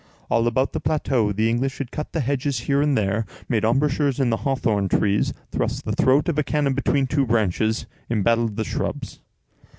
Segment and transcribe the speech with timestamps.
[0.31, 4.19] All about the plateau the English had cut the hedges here and there, made embrasures
[4.19, 8.63] in the hawthorn trees, thrust the throat of a cannon between two branches, embattled the
[8.65, 9.19] shrubs.